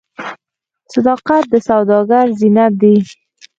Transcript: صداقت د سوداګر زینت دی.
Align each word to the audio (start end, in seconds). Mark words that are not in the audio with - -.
صداقت 0.93 1.43
د 1.53 1.55
سوداګر 1.69 2.25
زینت 2.39 2.73
دی. 2.81 2.95